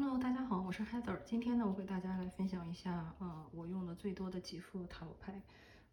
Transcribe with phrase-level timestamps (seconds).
[0.00, 1.18] Hello，大家好，我是 Heather。
[1.24, 5.42] 今天呢，我给大家来分享一下，呃，我用的最多的几副塔罗牌。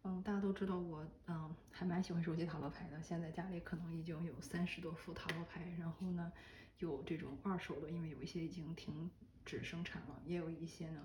[0.04, 3.02] 嗯，大家都知道我，嗯，还蛮喜欢收集塔罗牌的。
[3.02, 6.30] 现在家里可能已经有三十多副塔罗牌，然后呢，
[6.78, 9.10] 有这种二手的，因为有一些已经停
[9.44, 11.00] 止生产了，也有一些呢。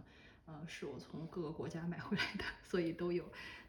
[0.52, 3.24] 呃，是我从各个国家买回来的，所以都有。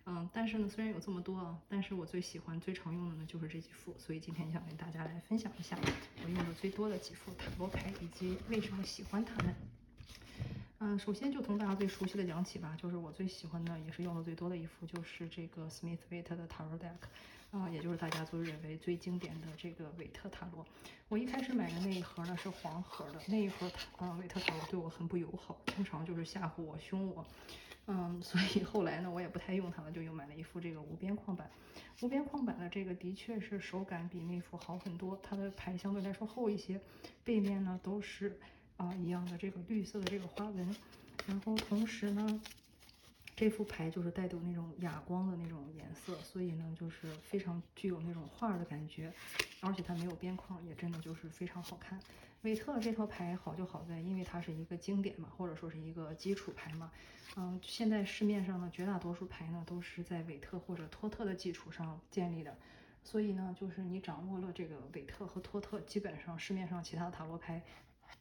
[0.05, 5.79] 嗯，但是呢，虽然有这么多啊，但是我最喜欢、最常用的呢就是这几副，所以今天想跟大家来分享一下
[6.25, 9.55] 我用的最多的几副塔罗牌，以及为什么喜欢它们。
[10.85, 17.06] 嗯，首先就从大家最熟悉的讲起吧，就是我最喜欢的，也是用的最多的一副，就是这个 Smith Waite 的 Tarot Deck。
[17.52, 20.66] 啊，也就是大家都认为最经典的这个韦特塔罗。
[21.09, 27.25] 我一开始买的那一盒呢是黄盒的，那一盒塔啊韦特塔罗对我很不友好，经常就是吓唬我、凶我。
[27.87, 31.48] 嗯，所以后来呢我也不太用它了，就又买了一副这个无边框版。
[32.01, 36.80] 无边框版的这个的确是手感比那副好很多，它的牌相对来说厚一些，
[37.23, 38.37] 背面呢都是
[38.77, 40.77] 啊一样的这个绿色的这个花纹，
[41.27, 42.41] 然后同时呢。
[43.34, 49.11] 这副牌就是带有那种哑光的那种颜色，所以呢，就是非常具有那种画的感觉，
[49.61, 51.98] 而且它没有边框，也真的就是非常好看。
[52.42, 56.92] 韦特这套牌好就好在，因为它是一个经典嘛，或者说是一个基础牌嘛。
[57.34, 62.57] 嗯，现在市面上的绝大多数牌呢，都是在韦特或者托特的基础上建立的，
[63.03, 67.62] 所以呢，就是你掌握了这个韦特和托特，基本上市面上其他的塔罗牌。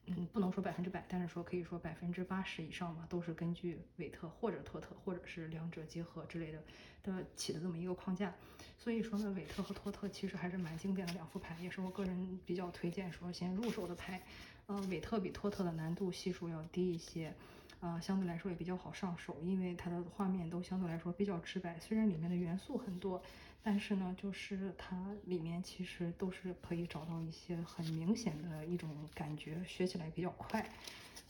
[0.07, 6.63] 嗯，不能说百分之百，但是说可以说百分之八十以上吧，都是根据韦特或者托特，或者是两者结合之类的
[7.03, 8.33] 的起的这么一个框架。
[8.77, 14.21] 所以说呢，韦特和托特其实还是蛮经典的两副牌，也是我个人比较推荐说先入手的牌。
[14.67, 17.33] 嗯，韦特比托特的难度系数要低一些。
[17.79, 21.79] 呃，相对来说也比较好上手，因为它的画面都相对来说比较直白。
[21.79, 23.19] 虽然里面的元素很多，
[23.63, 24.95] 但是呢，就是它
[25.25, 30.67] 里面其实都是可以找到一些很明显的一种感觉，学起来比较快。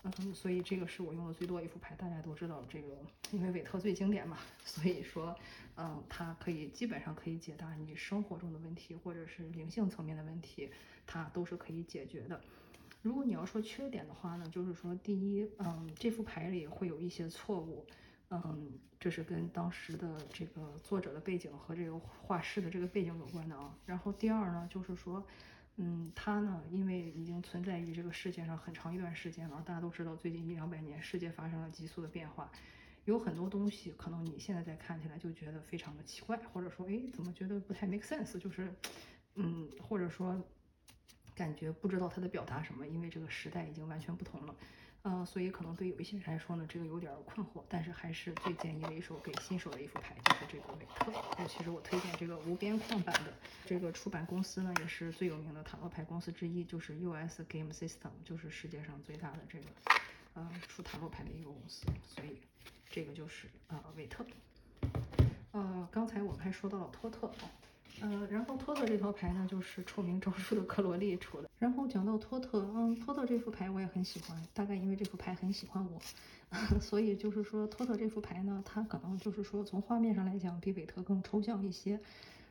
[0.03, 1.93] 嗯，所以这个是我用的最多一副牌。
[1.95, 2.97] 大家都知道这个，
[3.31, 5.35] 因为韦特最经典嘛，所以说，
[5.75, 10.71] 嗯，它可以基本上可以解答你生活中的问题，或者是灵性层面的问题，
[11.05, 12.41] 它都是可以解决的。
[13.03, 17.85] 如果你要说缺点的话呢，就是说，第一，嗯，这副牌里会有一些错误，
[18.31, 23.75] 嗯，这是跟当时的这个作者的背景和这个画师的这个背景有关的啊。
[23.85, 25.23] 然后第二呢，就是说，
[25.75, 32.49] 嗯，他呢，因为已经存在于这个世界上很长一段时间了，大家都知道，最近一两百年世界发生了急速的变化，
[33.05, 38.73] 有很多东西可能你现在再看起来就觉得非常的奇怪，或者说，哎，怎么觉得不太 make sense，就是，
[39.35, 40.41] 嗯，或者说。
[41.33, 44.53] 感觉不知道他在表达什么，因为这个时代已经完全不同了，
[45.03, 47.63] 嗯，所以可能对有一些人来说呢，这个有点困惑。
[47.67, 51.11] 但是还是最建议的一手给新手的一副牌，就是这个韦特。
[51.39, 53.33] 那其实我推荐这个无边框版的，
[53.65, 59.65] 这个出版公司呢也是最有名的塔罗牌公司之一，就是 US Game System，就是世界上最大的这个
[60.35, 61.87] 呃出塔罗牌的一个公司。
[62.07, 62.37] 所以
[62.87, 64.23] 这个就是呃韦特。
[65.51, 67.31] 呃，刚才我们还说到了托特。
[68.01, 71.49] 呃，然后托特这套牌呢，就是臭名昭著的克罗利出的。
[71.59, 75.99] 然后讲到托特，嗯，托特这副牌我也很喜欢，大概因为这副牌很喜欢我，
[76.81, 81.99] 所以就是说托特这副牌呢，它可能就是说从画面上来讲比韦特更抽象一些。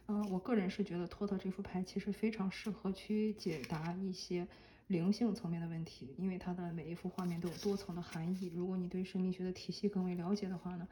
[0.06, 4.46] 嗯，我个人是觉得托特这副牌其实非常适合去解答一些
[4.86, 8.52] 灵性层面的问题，因为它的每一幅画面都有多层的含义。
[8.54, 10.86] 如果你对神秘学的体系更为了解的话呢？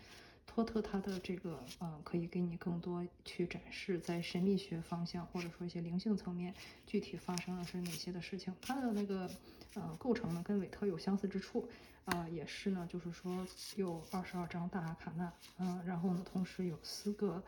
[0.48, 6.53] 托特他的这个呃，可以给你更多去展示在神秘学方向或者说一些灵性层面
[6.86, 8.53] 具体发生了是哪些的事情。
[8.60, 9.31] 它的那个
[9.75, 11.69] 呃构成呢，跟韦特有相似之处
[12.06, 17.42] 啊，也是呢，就是说有二十二张大阿卡纳，嗯，然后呢，同时有四个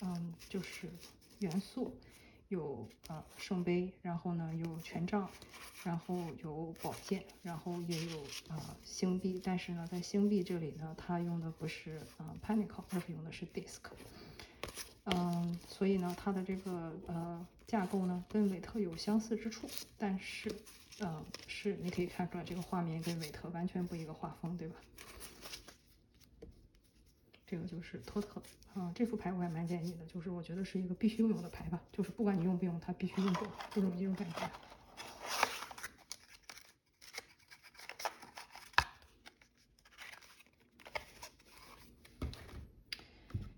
[0.00, 0.88] 嗯，就是
[1.38, 1.94] 元素。
[2.48, 5.28] 有呃圣杯，然后呢有权杖，
[5.84, 9.40] 然后有宝剑，然后也有呃星币。
[9.44, 13.78] 但是呢，在星币这里呢，它用的不是呃 panicle，而是用的是 disc。
[15.04, 20.50] 嗯，所以呢，它的这个呃架构呢，跟韦特有相似之处，但是
[20.98, 24.76] 呃是你可以看出来，这个画面跟韦特完全不一个画风，对吧？
[27.50, 28.42] 这个就是托特
[28.74, 34.50] 啊，这副牌我还蛮建议的，就是我觉得是一个必须拥有的牌吧，就是不管你用不用，它必须用过，就这么一种感觉。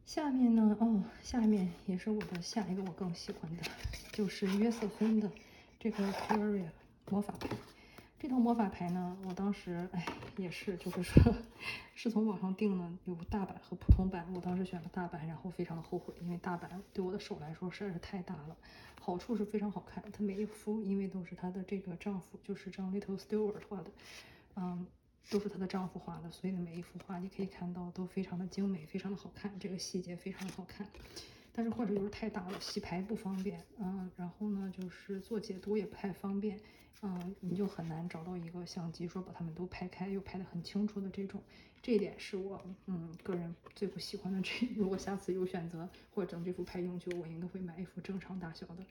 [0.06, 3.62] 下面呢，哦，下面也是我的下一个我更喜欢的，
[4.12, 5.28] 就是约瑟芬的
[5.81, 6.69] 这个 Curia
[7.08, 7.48] 魔法牌。
[8.31, 10.06] 这套魔法牌呢，我当时哎
[10.37, 11.35] 也是，就是说
[11.97, 14.25] 是从网上订的，有大版和普通版。
[14.32, 18.56] 我当时选了大版，然后非常的后悔，因为大版对我的手来说实在是太大了。
[19.00, 23.91] 好处是非常好看，它每一幅因为都是她的这个丈夫，就是张 Little Stewart 画的，
[24.55, 24.87] 嗯，
[25.29, 30.87] 都是她的丈夫画的，所以每一幅画你可以看到都非常的精美，非常的好看，这个细节非常的好看。
[31.52, 36.58] 但是或者就是太大了，洗牌不方便，嗯，然后呢就是做解读也不太方便，
[37.02, 41.43] 嗯，你就很难找到一个相机说把它们都拍开又拍得很清楚的这种，
[41.82, 44.41] 这一点是我嗯个人最不喜欢的。
[44.43, 48.85] 这 如果下次有选择或者整这副拍永久，我应该会买一副正常大小的。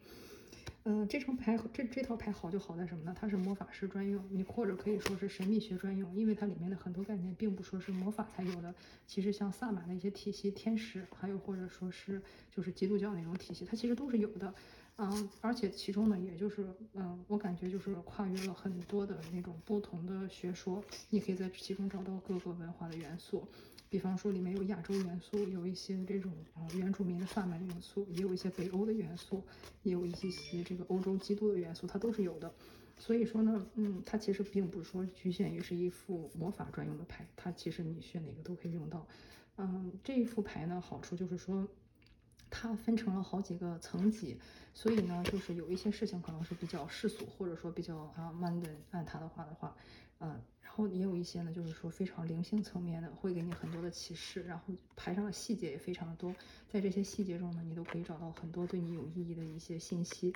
[0.84, 3.14] 嗯，这张牌这这套牌好就好在什么呢？
[3.20, 8.74] 它是魔法师专用，你或者可以说是神秘学专用，因为它里面的很多概念并不说是魔法才有的。
[9.06, 14.54] 其实像萨满的一些体系、天使，还有或者说是就是基督教那种体系，它其实都是有的。
[14.98, 23.48] 嗯，而且其中呢，也就是嗯，我感觉就是跨越了很多的那种不同的学说，你可以在其中找到各个文化的元素。
[23.90, 29.44] 比方说里面有亚洲元素，有一些这种啊原住民的萨满元素，也有一些北欧的元素，
[29.82, 32.54] 也有一些些这个欧洲基督的元素，它都是有的。
[33.00, 39.08] 所以说呢，嗯，它其实并不是说局限于是一副魔法专用的牌，它其实你选哪个都可以用到。
[39.58, 41.68] 嗯，这一副牌呢，好处就是说
[42.50, 44.38] 它分成了好几个层级，
[44.74, 49.76] 所以呢，就是有一些事情可能是比较世俗，或者说比较啊 mundane，按它的话的话，
[50.20, 50.40] 嗯。
[50.80, 54.44] 然后也有一些呢，就是说非常灵性层面的，会给你很多的启示。
[54.44, 56.34] 然后牌上的细节也非常的多，
[56.70, 60.34] 在这些细节中呢，你都可以找到很多对你有意义的一些信息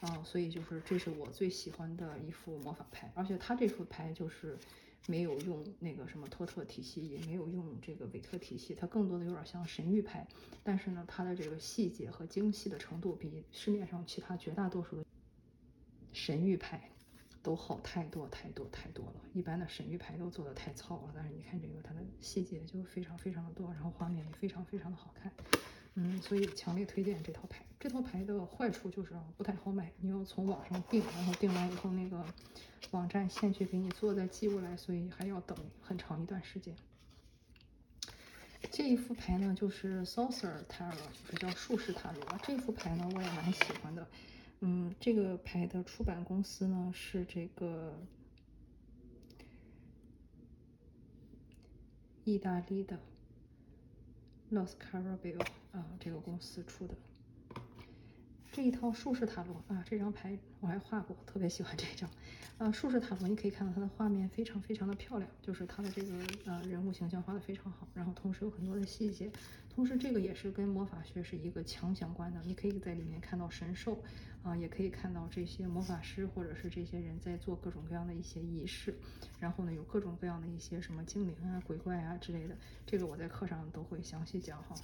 [0.00, 0.20] 啊。
[0.24, 4.58] 所以就是这是我最喜欢的一副魔法牌，而且它这副牌就是
[5.06, 10.26] 没有用那个什么托特体系，也没有用这个韦特体系，它更多的有点像神谕牌。
[10.64, 15.04] 但是呢，它的这个细节和精细的程度比市面上其他绝大多数的
[16.12, 16.90] 神谕牌。
[17.44, 25.30] 都好太多太多太多了，一般的神谕牌都做的太糙了，但是你看这个它的细节就非常非常的多，然后画面也非常非常的好看，
[25.92, 27.62] 嗯，所以强烈推荐这套牌。
[27.78, 32.24] 这套牌的坏处就是不太好买，你要从网上订，然后订完以后那个
[32.92, 36.74] 网站先去给你做再寄过来，所以还要等很长一段时间。
[38.70, 42.38] 这一副牌呢就是 Sorcerer Tarot，就是叫术士塔罗。
[42.42, 44.08] 这副牌呢我也蛮喜欢的。
[44.66, 47.94] 嗯，这个牌的出版公司呢是这个
[52.24, 52.98] 意大利的
[54.50, 55.38] Los Carabeo
[55.72, 56.94] 啊，这个公司出的。
[58.52, 62.08] 这一套术士塔罗啊，这张牌我还画过，特别喜欢这张。
[62.58, 62.70] 啊。
[62.72, 66.12] 术士塔罗你可以看到它的画面非常非常的漂亮，就是它的这个
[66.46, 69.30] 呃人物形象画的非常好，然后同时有很多的细节，
[69.74, 73.98] 同时这个也是跟魔法学是一个强相关的，你可以在里面看到神兽。
[74.44, 78.94] 啊，也可以看到这些魔法师或者是这些人在做各种各样的一些仪式，
[79.40, 82.54] 然后呢，有各种各样的一些什么精灵啊、鬼怪啊之类的，
[82.84, 84.74] 这个我在课上都会详细讲哈。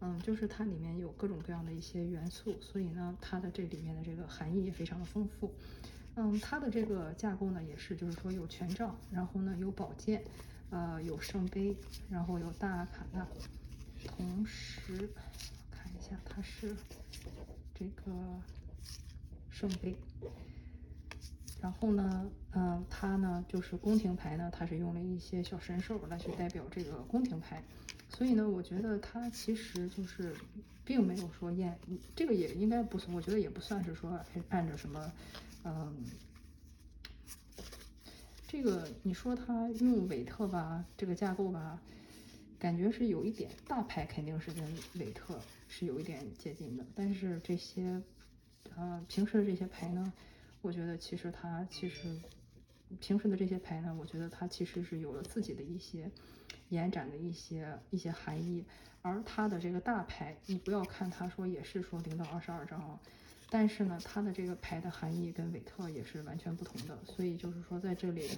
[0.00, 5.52] 嗯，就是它里面有各种各样的一些元素，所以呢，它的这里面的这个含义也非常的丰富。
[6.16, 10.22] 嗯，它的这个架构呢，也是就是说有权杖，然后呢有宝剑，
[10.70, 11.76] 呃，有圣杯，
[12.10, 13.26] 然后有大卡纳，
[14.06, 15.08] 同时
[15.70, 16.76] 看一下它是
[17.74, 18.12] 这个。
[19.54, 19.94] 圣杯，
[21.60, 27.62] 然后呢，嗯，它呢就是宫廷牌呢，它是用了一些小神兽来去代表这个宫廷牌，
[28.08, 30.34] 所以呢，我觉得它其实就是
[30.84, 31.78] 并没有说验，
[32.16, 34.18] 这个也应该不算，我觉得也不算是说
[34.48, 35.12] 按着什么，
[35.64, 36.04] 嗯，
[38.46, 41.80] 这个你说它用韦特吧，这个架构吧，
[42.58, 48.02] 感觉是有一点大牌肯定是跟韦特是有一点接近的，但是这些。
[48.74, 50.10] 呃，平时的这些牌呢，
[50.62, 52.18] 我觉得其实它其实
[53.00, 56.10] 平时的这些牌呢，我觉得它其实是有了自己的一些
[56.70, 58.64] 延展的一些一些含义。
[59.02, 62.98] 而它的这个大牌，你不要看它说也是说零到二十二张啊，
[63.52, 66.98] 但是呢，它的这个牌的含义跟韦特也是完全不同的。
[67.04, 68.30] 所以就是说在这里，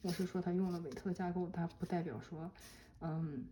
[0.00, 2.50] 我是说它用了韦特架构，它不代表说，
[3.02, 3.44] 嗯，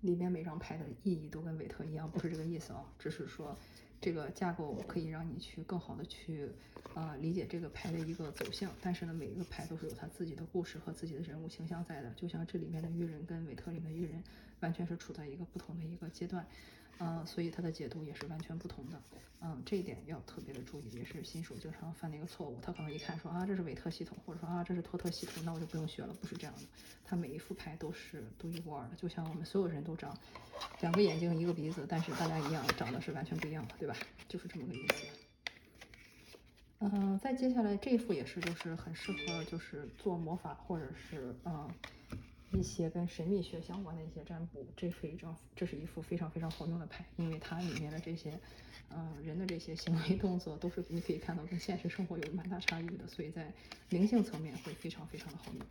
[0.00, 3.54] 里面每张牌的意义都跟韦特一样，不是这个意思啊，只是说。
[4.00, 6.48] 这个架构可以让你去更好的去
[6.94, 14.22] 啊理解这个牌的一个走向，但是呢，每一个牌都是有它自己的故事和自己的人物形象在的，就像这里面的愚人跟韦特里面的愚人
[14.60, 16.46] 完全是处在一个不同的一个阶段。
[17.00, 19.00] 嗯，所以它的解读也是完全不同的。
[19.40, 22.58] 嗯，这一点要特别的注意，也是新手经常犯的一个错误。
[22.60, 26.12] 他可能一看说啊，这是韦特系统，或者说啊，这是托特系统，那我就不用学了。
[26.20, 26.62] 不是这样的，
[27.04, 30.12] 它每一副牌都是独一无二的，就像我们所有人都长
[30.80, 33.94] 两个眼睛一个鼻子，但是大家一样长得是完全不一样的，对吧？
[34.26, 35.06] 就是这么个意思。
[36.80, 41.70] 嗯，再接下来这副也是，就是很适合就是做魔法或者是嗯。
[42.52, 48.38] 一些跟神秘学相关的一些占卜，这是一张，这是一副非常非常好用的牌，因为它里面的这些，
[48.90, 53.52] 嗯，人的这些行为动作都是你可以看到跟现实生活有蛮大差异的，所以在
[53.90, 55.66] 灵性层面会非常非常的好用。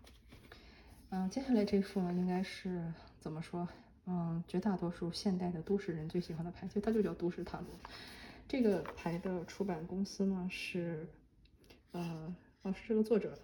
[1.09, 3.67] 嗯，接下来这副呢，应该是怎么说？
[4.05, 7.67] 嗯，绝大多数现代的都市人最喜欢的牌，其实它就叫都市塔罗。
[8.47, 11.05] 这个牌的出版公司呢是，
[11.91, 13.37] 呃，哦，是这个作者。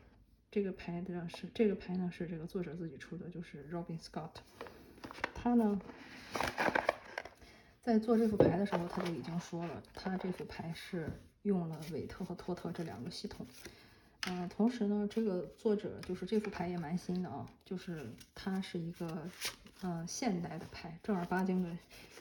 [0.53, 4.29] 这个牌的是这个牌呢是这个作者自己出的，就是 Robin Scott。
[5.33, 5.81] 他呢
[7.81, 11.10] 在做这副牌的时候，他就已经说了，他这副牌是
[11.41, 13.43] 用了韦特和托特这两个系统。
[14.27, 18.05] 嗯，同时呢，这个作者就是这副牌也蛮新的啊，就是
[18.36, 19.27] 它是一个
[19.83, 21.69] 嗯现代的牌，正儿八经的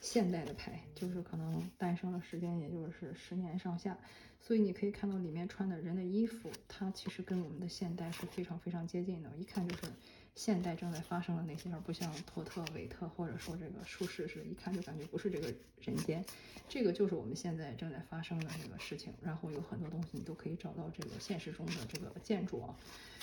[0.01, 3.97] 现代的牌，就是可能诞生的时间也就是十年上下，
[4.41, 9.83] 所以你可以看到里面穿的人的衣服，它其实跟我们的现代是非常非常接近的，一看就是。
[10.35, 16.25] 现代正在发生的那些，而不像托特、韦特或者说这个术士是，一看就感觉不是这个人间。
[16.69, 19.13] 这个就是我们现在正在发生的这个事情。
[19.23, 22.75] 然后有很多东西你都可以找到这个现实中的这个建筑啊。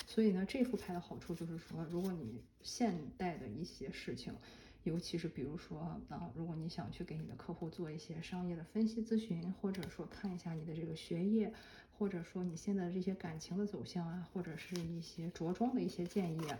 [0.06, 4.32] 所以呢，这副牌的好处就是说，如果你现代的一些事情，
[4.84, 11.52] 尤其是比如说啊，如果你想去给你的客户做一些商业的分析咨询，或者说看一下你的这个学业，
[11.98, 16.58] 或者说你现在的这些感情的走向啊，或者是一些着装的一些建议啊。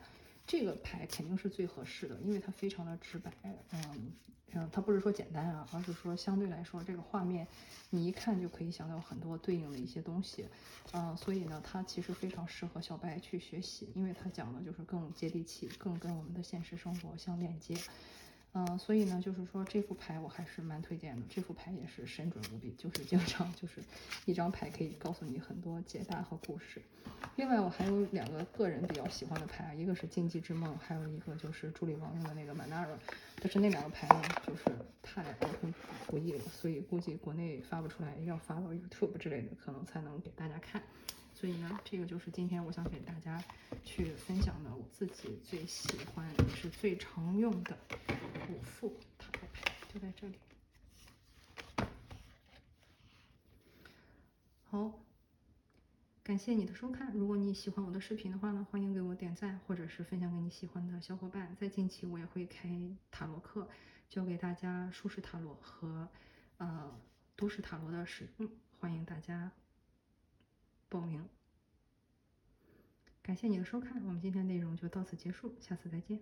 [0.51, 3.33] 这个牌肯定是最合适的，因为它非常的直白，
[3.71, 4.13] 嗯
[4.53, 7.47] 嗯，它不是说简单啊，而是说相对来说这个画面
[7.91, 10.49] 你一看就可以想到很多对应的一些东西，
[10.93, 17.77] 嗯，所以呢，它其实非常适合小白去学习，因为它讲的就是更接地气，更跟我们的现实生活相链接。
[18.53, 21.23] 嗯，所以呢，就是说这副牌我还是蛮推荐的。
[21.31, 23.81] 这副牌也是神准无比，就是经常 就是
[24.27, 26.83] 一张牌可以告诉你很多解答和故事。
[27.37, 32.97] 另外，我还有两个个人比较喜欢的牌，一个是禁忌之梦，还有一个就是朱莉王用的那个 Manara。
[33.41, 34.65] 但是那两个牌呢，就是
[35.01, 35.73] 太儿童
[36.09, 40.83] 不宜了，所以估计国内发不出来，要发到 YouTube 之类的，可能才能给大家看。
[41.41, 43.43] 所以呢，这个就是今天我想给大家
[43.83, 47.75] 去分享的我自己最喜欢也是最常用的
[48.51, 50.35] 五副塔罗牌，就在这里。
[54.65, 54.93] 好，
[56.23, 57.11] 感谢你的收看。
[57.15, 61.57] 如果你喜欢我的视频的话呢，欢迎给我点赞，或者是分享给你喜欢的小伙伴。
[61.59, 62.69] 在近期我也会开
[63.11, 63.67] 塔罗课，
[64.11, 66.07] 教给大家舒适塔罗和
[66.59, 66.95] 呃
[67.35, 69.51] 都市塔罗的使用，欢迎大家。
[70.91, 71.27] 报名，
[73.23, 76.21] 感谢你的收看，我们今天内容就到此结束，下次再见。